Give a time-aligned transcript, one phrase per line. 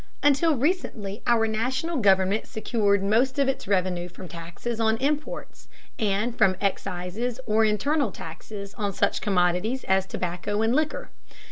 [0.23, 5.67] Until recently our national government secured most of its revenue from taxes on imports,
[5.99, 11.11] and from excises or internal taxes on such commodities as tobacco and liquor.